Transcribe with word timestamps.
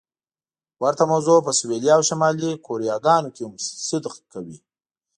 ورته 0.83 1.03
موضوع 1.11 1.37
په 1.45 1.51
سویلي 1.59 1.89
او 1.95 2.01
شمالي 2.09 2.51
کوریاګانو 2.65 3.33
کې 3.35 3.41
هم 3.45 3.53
صدق 3.89 4.15
کوي. 4.31 4.57